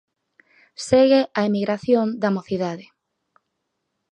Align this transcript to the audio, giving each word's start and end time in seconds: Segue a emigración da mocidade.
Segue 0.87 1.21
a 1.39 1.41
emigración 1.49 2.07
da 2.21 2.33
mocidade. 2.37 2.85